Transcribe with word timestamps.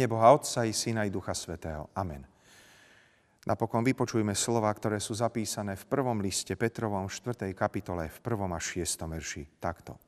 Mene 0.00 0.16
Boha 0.16 0.32
Otca 0.32 0.64
i 0.64 0.72
Syna 0.72 1.04
i 1.04 1.12
Ducha 1.12 1.36
Svetého. 1.36 1.92
Amen. 1.92 2.24
Napokon 3.44 3.84
vypočujme 3.84 4.32
slova, 4.32 4.72
ktoré 4.72 4.96
sú 4.96 5.12
zapísané 5.12 5.76
v 5.76 5.84
prvom 5.92 6.24
liste 6.24 6.56
Petrovom 6.56 7.04
4. 7.04 7.52
kapitole 7.52 8.08
v 8.08 8.16
1. 8.24 8.48
a 8.48 8.56
6. 8.56 8.80
verši 8.96 9.60
takto. 9.60 10.00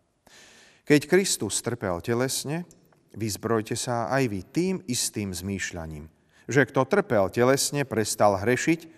Keď 0.89 1.01
Kristus 1.05 1.61
trpel 1.61 2.01
telesne, 2.01 2.65
vyzbrojte 3.13 3.77
sa 3.77 4.09
aj 4.09 4.33
vy 4.33 4.41
tým 4.49 4.81
istým 4.89 5.29
zmýšľaním, 5.29 6.09
že 6.49 6.65
kto 6.65 6.89
trpel 6.89 7.29
telesne, 7.29 7.85
prestal 7.85 8.41
hrešiť, 8.41 8.89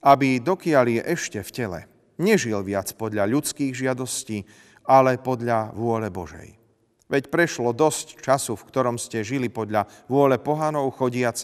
aby 0.00 0.40
dokiaľ 0.40 0.84
je 0.88 1.02
ešte 1.04 1.44
v 1.44 1.50
tele, 1.52 1.80
nežil 2.16 2.64
viac 2.64 2.88
podľa 2.96 3.28
ľudských 3.28 3.76
žiadostí, 3.76 4.48
ale 4.88 5.20
podľa 5.20 5.76
vôle 5.76 6.08
Božej. 6.08 6.59
Veď 7.10 7.26
prešlo 7.26 7.74
dosť 7.74 8.22
času, 8.22 8.54
v 8.54 8.66
ktorom 8.70 8.94
ste 8.94 9.26
žili 9.26 9.50
podľa 9.50 9.90
vôle 10.06 10.38
pohanov, 10.38 10.94
chodiac 10.94 11.42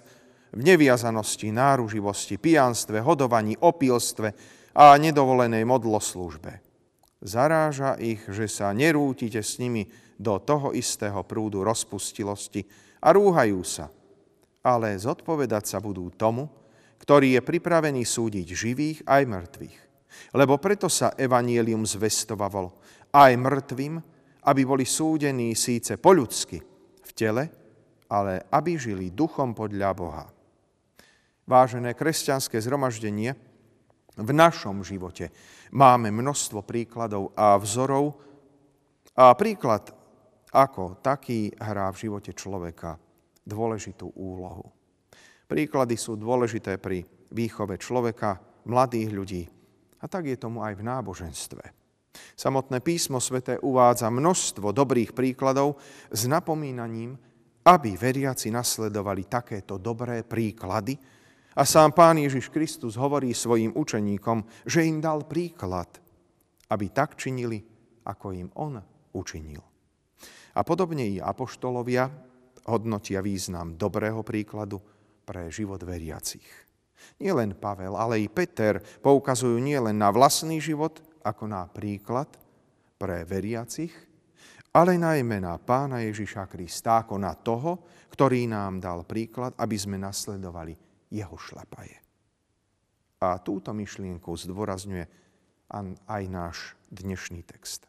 v 0.55 0.63
neviazanosti, 0.63 1.51
náruživosti, 1.51 2.39
pijanstve, 2.39 3.03
hodovaní, 3.03 3.59
opilstve 3.59 4.31
a 4.79 4.95
nedovolenej 4.95 5.67
modloslúžbe. 5.67 6.63
Zaráža 7.19 7.99
ich, 7.99 8.23
že 8.31 8.47
sa 8.47 8.71
nerútite 8.71 9.43
s 9.43 9.59
nimi 9.59 9.91
do 10.15 10.39
toho 10.39 10.71
istého 10.71 11.19
prúdu 11.27 11.67
rozpustilosti 11.67 12.63
a 13.03 13.11
rúhajú 13.11 13.61
sa. 13.67 13.91
Ale 14.63 14.95
zodpovedať 14.95 15.67
sa 15.67 15.79
budú 15.83 16.15
tomu, 16.15 16.47
ktorý 17.03 17.39
je 17.39 17.43
pripravený 17.43 18.07
súdiť 18.07 18.47
živých 18.55 18.99
aj 19.03 19.23
mŕtvych. 19.27 19.77
Lebo 20.39 20.63
preto 20.63 20.87
sa 20.87 21.13
evanielium 21.19 21.83
zvestovalo 21.83 22.71
aj 23.11 23.33
mŕtvým, 23.35 24.16
aby 24.47 24.63
boli 24.63 24.87
súdení 24.87 25.59
síce 25.59 25.99
po 25.99 26.15
ľudsky 26.15 26.59
v 27.03 27.11
tele, 27.13 27.45
ale 28.07 28.47
aby 28.55 28.79
žili 28.79 29.11
duchom 29.11 29.51
podľa 29.51 29.91
Boha. 29.93 30.27
Vážené 31.47 31.95
kresťanské 31.95 32.63
zhromaždenie, 32.63 33.35
v 34.17 34.31
našom 34.33 34.81
živote 34.81 35.29
máme 35.77 36.09
množstvo 36.09 36.65
príkladov 36.65 37.37
a 37.37 37.61
vzorov 37.61 38.17
a 39.13 39.37
príklad 39.37 39.93
ako 40.57 41.05
taký 41.05 41.53
hrá 41.61 41.93
v 41.93 42.09
živote 42.09 42.33
človeka 42.33 42.97
dôležitú 43.45 44.09
úlohu. 44.17 44.73
Príklady 45.47 46.01
sú 46.01 46.17
dôležité 46.17 46.81
pri 46.81 47.05
výchove 47.31 47.77
človeka, 47.77 48.41
mladých 48.67 49.11
ľudí 49.13 49.43
a 50.01 50.05
tak 50.09 50.33
je 50.33 50.41
tomu 50.41 50.65
aj 50.65 50.75
v 50.81 50.87
náboženstve. 50.89 51.86
Samotné 52.37 52.85
písmo 52.85 53.17
svete 53.17 53.57
uvádza 53.65 54.13
množstvo 54.13 54.69
dobrých 54.77 55.17
príkladov 55.17 55.81
s 56.13 56.29
napomínaním, 56.29 57.17
aby 57.65 57.97
veriaci 57.97 58.53
nasledovali 58.53 59.25
takéto 59.25 59.81
dobré 59.81 60.21
príklady. 60.21 61.01
A 61.57 61.65
sám 61.65 61.97
Pán 61.97 62.21
Ježiš 62.21 62.53
Kristus 62.53 63.01
hovorí 63.01 63.33
svojim 63.33 63.73
učeníkom, 63.73 64.69
že 64.69 64.85
im 64.85 65.01
dal 65.01 65.25
príklad, 65.25 65.89
aby 66.69 66.93
tak 66.93 67.17
činili, 67.17 67.65
ako 68.05 68.37
im 68.37 68.53
On 68.61 68.85
učinil. 69.17 69.65
A 70.53 70.61
podobne 70.61 71.09
i 71.09 71.17
apoštolovia 71.17 72.13
hodnotia 72.69 73.25
význam 73.25 73.81
dobrého 73.81 74.21
príkladu 74.21 74.85
pre 75.25 75.49
život 75.49 75.81
veriacich. 75.81 76.45
Nielen 77.17 77.57
Pavel, 77.57 77.97
ale 77.97 78.21
i 78.21 78.29
Peter 78.29 78.85
poukazujú 79.01 79.57
nielen 79.57 79.97
na 79.97 80.13
vlastný 80.13 80.61
život, 80.61 81.01
ako 81.27 81.51
na 81.51 81.67
príklad 81.67 82.31
pre 82.95 83.27
veriacich, 83.27 83.91
ale 84.77 84.95
najmä 84.95 85.43
na 85.43 85.59
pána 85.59 86.05
Ježiša 86.07 86.47
Krista, 86.47 87.03
ako 87.03 87.19
na 87.19 87.35
toho, 87.35 87.83
ktorý 88.13 88.47
nám 88.47 88.79
dal 88.79 89.03
príklad, 89.03 89.59
aby 89.59 89.75
sme 89.75 89.99
nasledovali 89.99 90.77
jeho 91.11 91.35
šlapaje. 91.35 91.99
A 93.25 93.41
túto 93.41 93.73
myšlienku 93.73 94.29
zdôrazňuje 94.37 95.05
aj 96.07 96.23
náš 96.29 96.77
dnešný 96.93 97.43
text. 97.43 97.89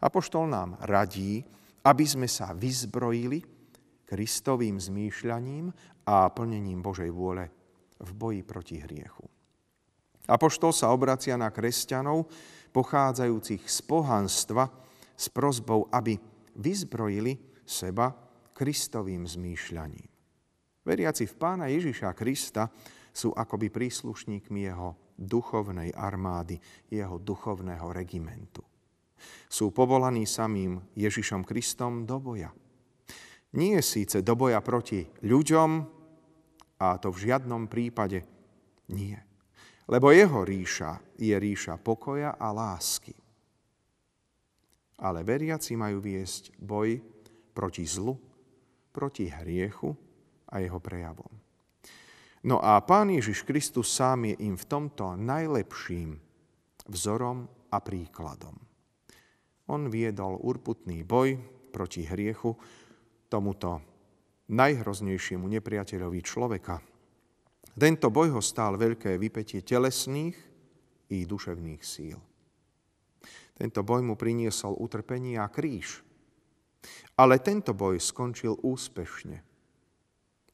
Apoštol 0.00 0.48
nám 0.48 0.78
radí, 0.86 1.44
aby 1.84 2.04
sme 2.06 2.30
sa 2.30 2.56
vyzbrojili 2.56 3.42
Kristovým 4.06 4.78
zmýšľaním 4.78 5.70
a 6.06 6.30
plnením 6.30 6.80
Božej 6.82 7.10
vôle 7.12 7.46
v 8.00 8.10
boji 8.16 8.40
proti 8.42 8.80
hriechu. 8.80 9.26
Apoštol 10.30 10.70
sa 10.70 10.94
obracia 10.94 11.34
na 11.34 11.50
kresťanov, 11.50 12.30
pochádzajúcich 12.70 13.66
z 13.66 13.78
pohanstva 13.84 14.70
s 15.14 15.26
prozbou, 15.28 15.90
aby 15.92 16.16
vyzbrojili 16.56 17.62
seba 17.66 18.14
Kristovým 18.56 19.28
zmýšľaním. 19.28 20.08
Veriaci 20.80 21.28
v 21.28 21.34
pána 21.36 21.68
Ježiša 21.68 22.16
Krista 22.16 22.72
sú 23.12 23.36
akoby 23.36 23.68
príslušníkmi 23.68 24.64
jeho 24.64 24.96
duchovnej 25.20 25.92
armády, 25.92 26.56
jeho 26.88 27.20
duchovného 27.20 27.92
regimentu. 27.92 28.64
Sú 29.52 29.68
povolaní 29.76 30.24
samým 30.24 30.80
Ježišom 30.96 31.44
Kristom 31.44 32.08
do 32.08 32.16
boja. 32.16 32.48
Nie 33.60 33.84
síce 33.84 34.24
do 34.24 34.32
boja 34.32 34.64
proti 34.64 35.04
ľuďom, 35.20 35.70
a 36.80 36.96
to 36.96 37.12
v 37.12 37.22
žiadnom 37.28 37.68
prípade 37.68 38.24
nie 38.88 39.29
lebo 39.90 40.14
jeho 40.14 40.46
ríša 40.46 41.18
je 41.18 41.34
ríša 41.34 41.74
pokoja 41.82 42.38
a 42.38 42.54
lásky. 42.54 43.10
Ale 45.02 45.26
veriaci 45.26 45.74
majú 45.74 45.98
viesť 45.98 46.54
boj 46.62 47.02
proti 47.50 47.82
zlu, 47.82 48.14
proti 48.94 49.26
hriechu 49.26 49.90
a 50.46 50.62
jeho 50.62 50.78
prejavom. 50.78 51.32
No 52.46 52.62
a 52.62 52.78
Pán 52.86 53.10
Ježiš 53.10 53.42
Kristus 53.42 53.90
sám 53.90 54.30
je 54.30 54.46
im 54.46 54.54
v 54.56 54.64
tomto 54.64 55.18
najlepším 55.18 56.16
vzorom 56.88 57.50
a 57.74 57.78
príkladom. 57.82 58.56
On 59.68 59.82
viedol 59.90 60.38
urputný 60.40 61.02
boj 61.04 61.36
proti 61.74 62.06
hriechu, 62.06 62.54
tomuto 63.30 63.78
najhroznejšiemu 64.50 65.46
nepriateľovi 65.46 66.20
človeka, 66.24 66.82
tento 67.80 68.12
boj 68.12 68.36
ho 68.36 68.42
stál 68.44 68.76
veľké 68.76 69.16
vypetie 69.16 69.64
telesných 69.64 70.36
i 71.10 71.24
duševných 71.24 71.82
síl. 71.82 72.18
Tento 73.56 73.80
boj 73.84 74.00
mu 74.00 74.16
priniesol 74.16 74.76
utrpenie 74.80 75.36
a 75.36 75.48
kríž. 75.52 76.00
Ale 77.20 77.44
tento 77.44 77.76
boj 77.76 78.00
skončil 78.00 78.56
úspešne. 78.56 79.38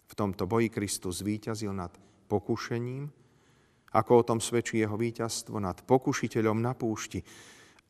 V 0.07 0.13
tomto 0.15 0.51
boji 0.51 0.71
Kristus 0.71 1.23
zvíťazil 1.23 1.71
nad 1.71 1.95
pokušením, 2.27 3.07
ako 3.95 4.13
o 4.19 4.27
tom 4.27 4.39
svedčí 4.43 4.83
jeho 4.83 4.99
víťazstvo 4.99 5.63
nad 5.63 5.79
pokušiteľom 5.87 6.59
na 6.59 6.75
púšti. 6.75 7.23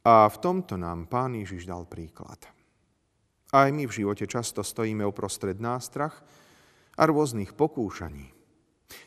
A 0.04 0.28
v 0.28 0.36
tomto 0.36 0.76
nám 0.76 1.08
Pán 1.08 1.32
Ježiš 1.32 1.64
dal 1.64 1.88
príklad. 1.88 2.44
Aj 3.56 3.68
my 3.72 3.88
v 3.88 3.96
živote 4.04 4.28
často 4.28 4.60
stojíme 4.60 5.00
uprostred 5.00 5.56
nástrach 5.56 6.20
a 7.00 7.02
rôznych 7.08 7.56
pokúšaní. 7.56 8.35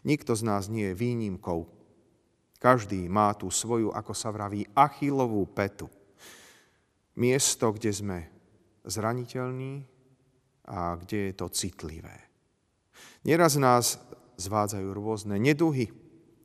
Nikto 0.03 0.35
z 0.35 0.43
nás 0.43 0.67
nie 0.67 0.91
je 0.91 0.99
výnimkou. 0.99 1.67
Každý 2.59 3.07
má 3.07 3.31
tú 3.35 3.47
svoju, 3.47 3.95
ako 3.95 4.11
sa 4.11 4.35
vraví, 4.35 4.67
achilovú 4.75 5.47
petu. 5.47 5.87
Miesto, 7.15 7.71
kde 7.71 7.91
sme 7.91 8.17
zraniteľní 8.83 9.83
a 10.67 10.99
kde 10.99 11.31
je 11.31 11.33
to 11.35 11.47
citlivé. 11.51 12.15
Nieraz 13.23 13.55
nás 13.59 13.99
zvádzajú 14.39 14.87
rôzne 14.91 15.35
neduhy, 15.39 15.91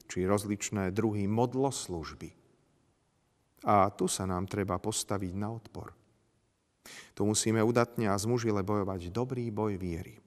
či 0.06 0.26
rozličné 0.26 0.94
druhy 0.94 1.26
modloslužby. 1.26 2.30
A 3.64 3.88
tu 3.90 4.06
sa 4.06 4.28
nám 4.28 4.46
treba 4.46 4.78
postaviť 4.78 5.32
na 5.34 5.48
odpor. 5.50 5.94
Tu 7.16 7.22
musíme 7.25 7.64
udatne 7.64 8.12
a 8.12 8.20
zmužile 8.20 8.60
bojovať 8.60 9.08
dobrý 9.08 9.48
boj 9.48 9.80
viery. 9.80 10.24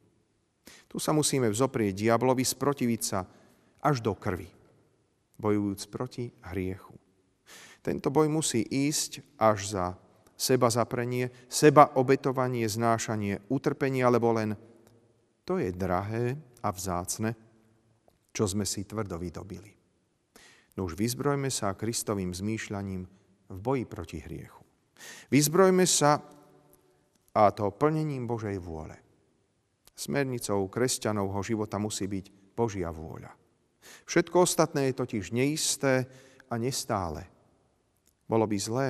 Tu 0.88 0.98
sa 1.00 1.12
musíme 1.12 1.48
vzoprieť 1.52 2.08
diablovi, 2.08 2.44
sprotiviť 2.44 3.02
sa 3.02 3.24
až 3.84 4.04
do 4.04 4.16
krvi, 4.16 4.50
bojujúc 5.40 5.81
proti 5.92 6.31
hriechu. 6.54 6.96
Tento 7.84 8.12
boj 8.12 8.28
musí 8.28 8.66
ísť 8.68 9.40
až 9.40 9.58
za 9.72 9.86
seba 10.36 10.68
zaprenie, 10.69 11.31
seba 11.48 11.96
obetovanie, 11.98 12.68
znášanie, 12.68 13.42
utrpenie, 13.48 14.04
alebo 14.04 14.36
len 14.36 14.54
to 15.48 15.58
je 15.58 15.72
drahé 15.72 16.36
a 16.60 16.70
vzácne, 16.70 17.34
čo 18.36 18.44
sme 18.46 18.68
si 18.68 18.84
tvrdo 18.84 19.16
vydobili. 19.16 19.72
No 20.78 20.86
už 20.86 20.94
vyzbrojme 20.94 21.50
sa 21.50 21.74
Kristovým 21.74 22.36
zmýšľaním 22.36 23.08
v 23.50 23.58
boji 23.58 23.84
proti 23.90 24.20
hriechu. 24.22 24.62
Vyzbrojme 25.34 25.88
sa 25.90 26.22
a 27.34 27.44
to 27.54 27.70
plnením 27.74 28.30
Božej 28.30 28.58
vôle. 28.62 29.06
Smernicou 29.98 30.70
kresťanovho 30.70 31.42
života 31.42 31.82
musí 31.82 32.06
byť 32.06 32.54
Božia 32.54 32.94
vôľa. 32.94 33.34
Všetko 34.06 34.46
ostatné 34.46 34.94
je 34.94 35.00
totiž 35.02 35.34
neisté 35.34 36.06
a 36.48 36.62
nestále. 36.62 37.26
Bolo 38.30 38.46
by 38.46 38.58
zlé, 38.62 38.88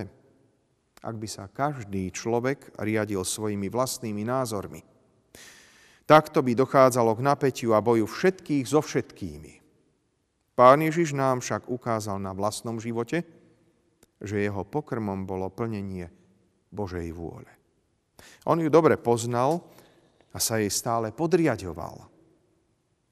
ak 0.99 1.15
by 1.15 1.27
sa 1.29 1.47
každý 1.47 2.11
človek 2.11 2.75
riadil 2.75 3.23
svojimi 3.23 3.71
vlastnými 3.71 4.27
názormi. 4.27 4.83
Takto 6.07 6.43
by 6.43 6.51
dochádzalo 6.55 7.15
k 7.15 7.21
napätiu 7.23 7.71
a 7.71 7.83
boju 7.83 8.07
všetkých 8.07 8.65
so 8.67 8.83
všetkými. 8.83 9.63
Pán 10.57 10.81
Ježiš 10.81 11.13
nám 11.13 11.39
však 11.39 11.69
ukázal 11.69 12.17
na 12.17 12.33
vlastnom 12.33 12.81
živote, 12.81 13.21
že 14.17 14.41
jeho 14.41 14.65
pokrmom 14.65 15.29
bolo 15.29 15.53
plnenie 15.53 16.09
Božej 16.73 17.13
vôle. 17.13 17.51
On 18.49 18.57
ju 18.57 18.65
dobre 18.71 18.97
poznal 18.97 19.61
a 20.37 20.39
sa 20.39 20.61
jej 20.61 20.69
stále 20.69 21.09
podriadoval. 21.09 22.05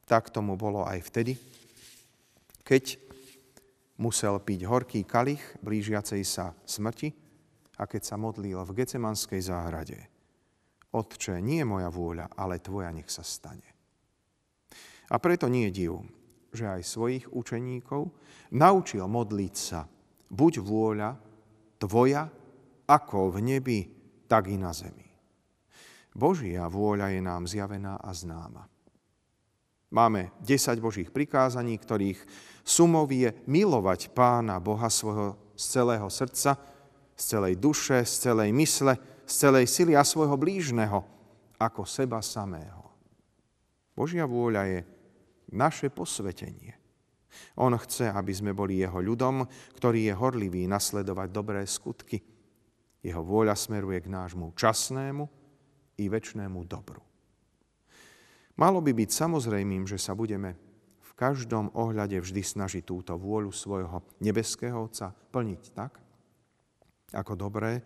Tak 0.05 0.29
tomu 0.29 0.53
bolo 0.53 0.85
aj 0.85 1.01
vtedy, 1.09 1.33
keď 2.61 3.01
musel 3.97 4.37
piť 4.37 4.69
horký 4.69 5.01
kalich 5.09 5.41
blížiacej 5.65 6.21
sa 6.21 6.53
smrti 6.69 7.09
a 7.81 7.89
keď 7.89 8.01
sa 8.05 8.21
modlil 8.21 8.61
v 8.61 8.77
Gecemanskej 8.77 9.41
záhrade. 9.41 10.05
Otče, 10.93 11.41
nie 11.41 11.65
moja 11.65 11.89
vôľa, 11.89 12.37
ale 12.37 12.61
tvoja 12.61 12.93
nech 12.93 13.09
sa 13.09 13.25
stane. 13.25 13.73
A 15.09 15.17
preto 15.17 15.49
nie 15.49 15.73
je 15.73 15.89
div, 15.89 16.05
že 16.53 16.69
aj 16.69 16.85
svojich 16.85 17.25
učeníkov 17.33 18.13
naučil 18.53 19.01
modliť 19.09 19.55
sa 19.57 19.89
buď 20.29 20.61
vôľa 20.61 21.17
tvoja, 21.81 22.29
ako 22.85 23.33
v 23.33 23.37
nebi, 23.41 23.79
tak 24.29 24.45
i 24.53 24.61
na 24.61 24.69
zemi. 24.69 25.14
Božia 26.15 26.63
vôľa 26.71 27.11
je 27.11 27.19
nám 27.19 27.43
zjavená 27.43 27.99
a 27.99 28.15
známa. 28.15 28.71
Máme 29.91 30.31
10 30.39 30.79
Božích 30.79 31.11
prikázaní, 31.11 31.75
ktorých 31.75 32.23
sumov 32.63 33.11
je 33.11 33.35
milovať 33.43 34.15
Pána 34.15 34.63
Boha 34.63 34.87
svojho 34.87 35.35
z 35.55 35.63
celého 35.79 36.07
srdca, 36.07 36.55
z 37.15 37.23
celej 37.23 37.59
duše, 37.59 38.03
z 38.03 38.31
celej 38.31 38.51
mysle, 38.55 38.95
z 39.27 39.33
celej 39.33 39.65
sily 39.67 39.93
a 39.95 40.03
svojho 40.03 40.35
blížneho 40.39 41.03
ako 41.59 41.87
seba 41.87 42.19
samého. 42.19 42.91
Božia 43.95 44.27
vôľa 44.27 44.63
je 44.67 44.79
naše 45.55 45.87
posvetenie. 45.91 46.75
On 47.59 47.71
chce, 47.75 48.11
aby 48.11 48.31
sme 48.31 48.51
boli 48.55 48.83
jeho 48.83 48.99
ľudom, 48.99 49.47
ktorý 49.79 50.11
je 50.11 50.13
horlivý 50.15 50.67
nasledovať 50.67 51.27
dobré 51.31 51.63
skutky. 51.63 52.19
Jeho 53.03 53.23
vôľa 53.23 53.55
smeruje 53.55 54.03
k 54.03 54.11
nášmu 54.11 54.55
časnému 54.55 55.44
i 55.99 56.11
väčšnému 56.11 56.63
dobru. 56.67 57.01
Malo 58.55 58.79
by 58.79 58.95
byť 58.95 59.09
samozrejmým, 59.11 59.83
že 59.83 59.99
sa 59.99 60.15
budeme 60.15 60.55
v 61.03 61.11
každom 61.15 61.71
ohľade 61.75 62.19
vždy 62.23 62.39
snažiť 62.43 62.83
túto 62.87 63.15
vôľu 63.19 63.51
svojho 63.51 64.03
nebeského 64.23 64.79
Otca 64.79 65.11
plniť 65.11 65.63
tak, 65.75 65.99
ako 67.11 67.35
dobré 67.35 67.83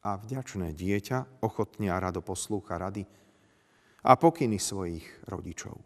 a 0.00 0.16
vďačné 0.16 0.72
dieťa 0.72 1.44
ochotne 1.44 1.92
a 1.92 2.00
rado 2.00 2.24
poslúcha 2.24 2.80
rady 2.80 3.04
a 4.00 4.16
pokyny 4.16 4.56
svojich 4.56 5.04
rodičov. 5.28 5.76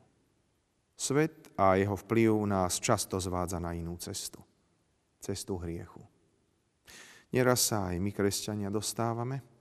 Svet 0.95 1.51
a 1.59 1.75
jeho 1.75 1.99
vplyv 1.99 2.47
nás 2.47 2.79
často 2.79 3.19
zvádza 3.19 3.59
na 3.59 3.75
inú 3.75 3.99
cestu. 3.99 4.39
Cestu 5.19 5.59
hriechu. 5.59 5.99
Neraz 7.35 7.67
sa 7.67 7.91
aj 7.91 7.99
my, 7.99 8.15
kresťania, 8.15 8.71
dostávame 8.71 9.54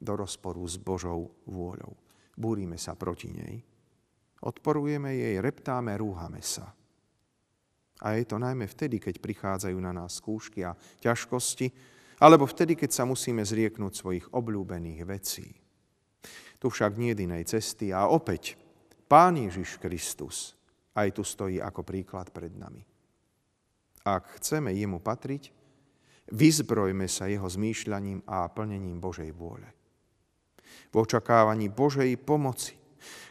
do 0.00 0.16
rozporu 0.16 0.64
s 0.64 0.80
Božou 0.80 1.30
vôľou. 1.44 1.94
Búrime 2.34 2.80
sa 2.80 2.96
proti 2.96 3.28
nej 3.28 3.60
Odporujeme 4.40 5.12
jej, 5.12 5.36
reptáme, 5.36 5.92
rúhame 6.00 6.40
sa. 6.40 6.72
A 8.00 8.16
je 8.16 8.24
to 8.24 8.40
najmä 8.40 8.64
vtedy, 8.64 8.96
keď 8.96 9.20
prichádzajú 9.20 9.76
na 9.76 9.92
nás 9.92 10.16
skúšky 10.16 10.64
a 10.64 10.72
ťažkosti, 11.04 11.68
alebo 12.24 12.48
vtedy, 12.48 12.72
keď 12.72 12.90
sa 12.96 13.04
musíme 13.04 13.44
zrieknúť 13.44 13.92
svojich 13.92 14.26
obľúbených 14.32 15.00
vecí. 15.04 15.60
Tu 16.56 16.66
však 16.68 16.96
nie 16.96 17.12
je 17.12 17.24
inej 17.24 17.44
cesty 17.52 17.92
a 17.92 18.08
opäť 18.08 18.56
Pán 19.04 19.36
Ježiš 19.36 19.76
Kristus 19.76 20.56
aj 20.96 21.16
tu 21.16 21.24
stojí 21.24 21.60
ako 21.60 21.84
príklad 21.84 22.32
pred 22.32 22.52
nami. 22.56 22.84
Ak 24.04 24.40
chceme 24.40 24.72
jemu 24.72 25.00
patriť, 25.04 25.52
vyzbrojme 26.32 27.04
sa 27.08 27.28
jeho 27.28 27.44
zmýšľaním 27.44 28.24
a 28.24 28.48
plnením 28.48 28.96
Božej 28.96 29.28
vôle. 29.36 29.68
V 30.90 30.96
očakávaní 30.98 31.70
Božej 31.70 32.16
pomoci 32.20 32.80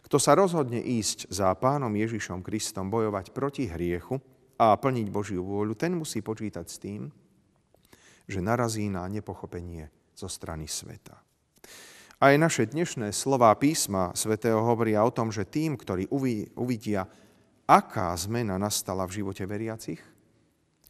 kto 0.09 0.17
sa 0.17 0.33
rozhodne 0.33 0.81
ísť 0.81 1.29
za 1.29 1.53
pánom 1.53 1.93
Ježišom 1.93 2.41
Kristom, 2.41 2.89
bojovať 2.89 3.29
proti 3.29 3.69
hriechu 3.69 4.17
a 4.57 4.73
plniť 4.73 5.07
Božiu 5.13 5.45
vôľu, 5.45 5.77
ten 5.77 5.93
musí 5.93 6.25
počítať 6.25 6.65
s 6.65 6.81
tým, 6.81 7.13
že 8.25 8.41
narazí 8.41 8.89
na 8.89 9.05
nepochopenie 9.05 9.85
zo 10.17 10.25
strany 10.25 10.65
sveta. 10.65 11.13
Aj 12.17 12.33
naše 12.41 12.65
dnešné 12.65 13.13
slová 13.13 13.53
písma 13.53 14.09
svätého 14.17 14.57
hovoria 14.65 15.05
o 15.05 15.13
tom, 15.13 15.29
že 15.29 15.45
tým, 15.45 15.77
ktorí 15.77 16.09
uvidia, 16.57 17.05
aká 17.69 18.09
zmena 18.17 18.57
nastala 18.57 19.05
v 19.05 19.21
živote 19.21 19.45
veriacich, 19.45 20.01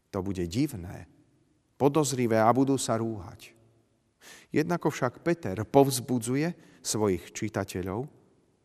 to 0.08 0.24
bude 0.24 0.48
divné, 0.48 1.04
podozrivé 1.76 2.40
a 2.40 2.48
budú 2.56 2.80
sa 2.80 2.96
rúhať. 2.96 3.59
Jednako 4.50 4.90
však 4.90 5.22
Peter 5.22 5.62
povzbudzuje 5.62 6.80
svojich 6.82 7.30
čitateľov, 7.30 8.00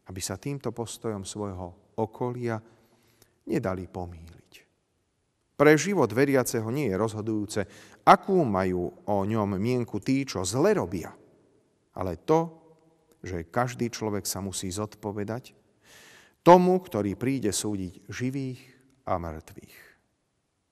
aby 0.09 0.21
sa 0.21 0.37
týmto 0.37 0.73
postojom 0.73 1.21
svojho 1.25 1.97
okolia 2.01 2.57
nedali 3.45 3.85
pomýliť. 3.85 4.51
Pre 5.55 5.71
život 5.79 6.11
veriaceho 6.11 6.67
nie 6.67 6.91
je 6.91 6.99
rozhodujúce, 6.99 7.61
akú 8.03 8.43
majú 8.43 8.91
o 9.07 9.23
ňom 9.23 9.55
mienku 9.55 10.03
tí, 10.03 10.27
čo 10.27 10.43
zle 10.43 10.75
robia, 10.75 11.15
ale 11.95 12.19
to, 12.19 12.51
že 13.23 13.47
každý 13.47 13.87
človek 13.87 14.27
sa 14.27 14.43
musí 14.43 14.67
zodpovedať 14.67 15.55
tomu, 16.45 16.77
ktorý 16.77 17.17
príde 17.17 17.49
súdiť 17.49 18.05
živých 18.11 18.61
a 19.07 19.17
mŕtvych. 19.17 19.75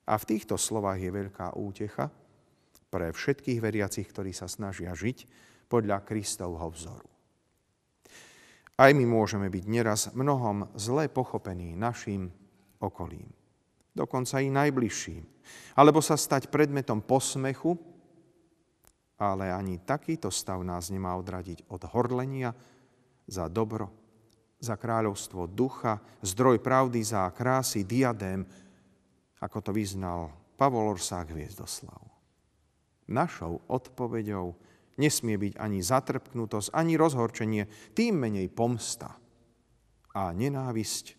A 0.04 0.14
v 0.20 0.28
týchto 0.28 0.60
slovách 0.60 1.00
je 1.00 1.10
veľká 1.10 1.56
útecha 1.56 2.12
pre 2.94 3.10
všetkých 3.10 3.58
veriacich, 3.58 4.06
ktorí 4.06 4.30
sa 4.30 4.46
snažia 4.46 4.94
žiť 4.94 5.26
podľa 5.66 6.06
Kristovho 6.06 6.70
vzoru. 6.70 7.10
Aj 8.78 8.94
my 8.94 9.02
môžeme 9.02 9.50
byť 9.50 9.64
neraz 9.66 10.14
mnohom 10.14 10.70
zle 10.78 11.10
pochopení 11.10 11.74
našim 11.74 12.30
okolím, 12.78 13.26
dokonca 13.90 14.38
i 14.38 14.46
najbližším, 14.46 15.26
alebo 15.74 15.98
sa 15.98 16.14
stať 16.14 16.54
predmetom 16.54 17.02
posmechu, 17.02 17.74
ale 19.18 19.50
ani 19.50 19.82
takýto 19.82 20.30
stav 20.30 20.62
nás 20.62 20.94
nemá 20.94 21.18
odradiť 21.18 21.66
od 21.74 21.82
horlenia 21.90 22.54
za 23.26 23.50
dobro, 23.50 23.90
za 24.62 24.78
kráľovstvo 24.78 25.50
ducha, 25.50 25.98
zdroj 26.22 26.62
pravdy 26.62 27.02
za 27.02 27.26
krásy, 27.34 27.82
diadém, 27.82 28.46
ako 29.42 29.58
to 29.66 29.70
vyznal 29.74 30.30
Pavol 30.54 30.94
Orsák 30.94 31.34
Hviezdoslav. 31.34 32.13
Našou 33.08 33.60
odpoveďou 33.68 34.56
Nesmie 34.94 35.34
byť 35.34 35.58
ani 35.58 35.82
zatrpknutosť, 35.82 36.70
ani 36.70 36.94
rozhorčenie, 36.94 37.66
tým 37.98 38.14
menej 38.14 38.46
pomsta 38.54 39.18
a 40.14 40.30
nenávisť, 40.30 41.18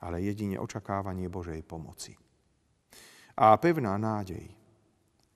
ale 0.00 0.24
jedine 0.24 0.56
očakávanie 0.56 1.28
Božej 1.28 1.60
pomoci. 1.68 2.16
A 3.36 3.52
pevná 3.60 4.00
nádej, 4.00 4.48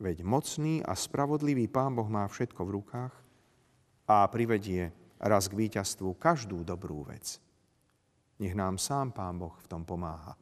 veď 0.01 0.25
mocný 0.25 0.81
a 0.81 0.97
spravodlivý 0.97 1.69
Pán 1.69 1.93
Boh 1.93 2.09
má 2.09 2.25
všetko 2.25 2.61
v 2.65 2.75
rukách 2.81 3.15
a 4.09 4.25
privedie 4.33 4.89
raz 5.21 5.53
k 5.53 5.59
víťazstvu 5.69 6.17
každú 6.17 6.65
dobrú 6.65 7.05
vec. 7.05 7.37
Nech 8.41 8.57
nám 8.57 8.81
sám 8.81 9.13
Pán 9.13 9.37
Boh 9.37 9.53
v 9.61 9.67
tom 9.69 9.85
pomáha. 9.85 10.33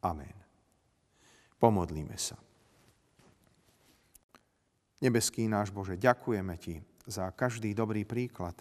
Amen. 0.00 0.32
Pomodlíme 1.60 2.16
sa. 2.16 2.45
Nebeský 5.00 5.44
náš 5.44 5.68
Bože, 5.72 6.00
ďakujeme 6.00 6.56
Ti 6.56 6.80
za 7.06 7.28
každý 7.32 7.76
dobrý 7.76 8.08
príklad, 8.08 8.56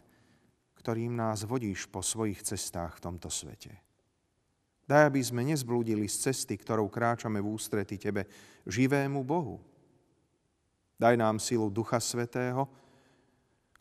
ktorým 0.78 1.18
nás 1.18 1.48
vodíš 1.48 1.90
po 1.90 2.06
svojich 2.06 2.46
cestách 2.46 3.00
v 3.00 3.04
tomto 3.10 3.32
svete. 3.32 3.74
Daj, 4.86 5.10
aby 5.10 5.22
sme 5.24 5.42
nezblúdili 5.42 6.06
z 6.06 6.30
cesty, 6.30 6.62
ktorou 6.62 6.94
kráčame 6.94 7.42
v 7.42 7.50
ústrety 7.58 7.98
Tebe, 7.98 8.30
živému 8.70 9.26
Bohu. 9.26 9.58
Daj 11.02 11.18
nám 11.18 11.42
silu 11.42 11.74
Ducha 11.74 11.98
Svetého, 11.98 12.70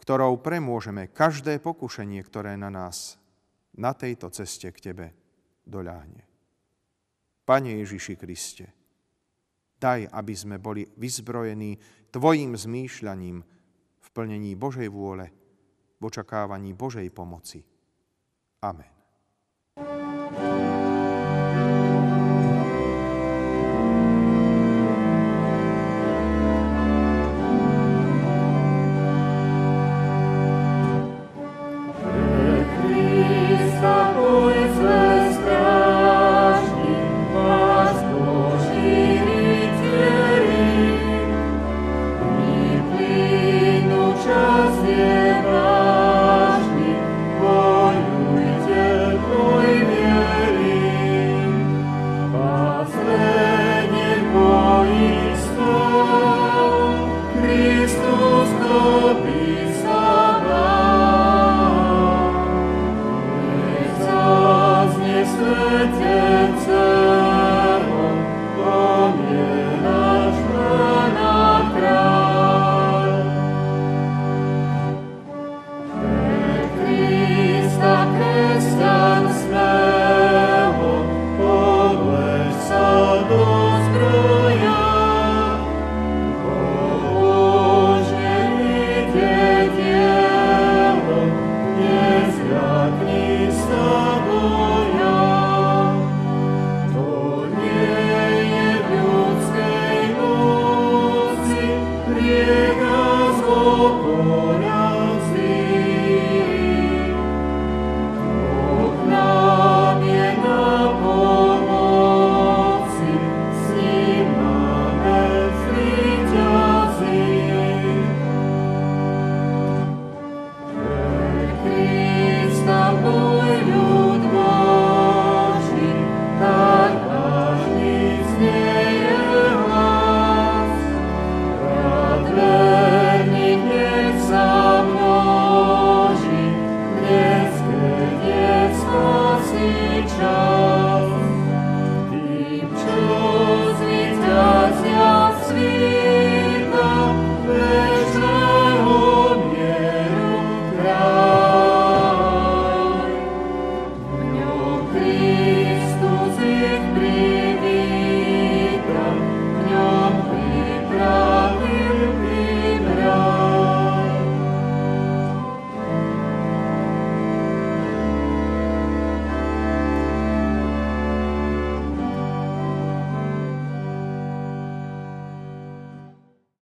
ktorou 0.01 0.41
premôžeme 0.41 1.13
každé 1.13 1.61
pokušenie, 1.61 2.25
ktoré 2.25 2.57
na 2.57 2.73
nás 2.73 3.21
na 3.77 3.93
tejto 3.93 4.33
ceste 4.33 4.73
k 4.73 4.79
Tebe 4.81 5.07
doľahne. 5.69 6.25
Pane 7.45 7.85
Ježiši 7.85 8.15
Kriste, 8.17 8.67
Daj, 9.85 10.09
aby 10.17 10.33
sme 10.33 10.57
boli 10.57 10.89
vyzbrojení 10.97 11.77
Tvojim 12.09 12.57
zmýšľaním 12.57 13.45
v 14.01 14.09
plnení 14.17 14.57
Božej 14.57 14.89
vôle, 14.89 15.29
v 16.01 16.03
očakávaní 16.09 16.73
Božej 16.73 17.13
pomoci. 17.13 17.61
Amen. 18.65 18.89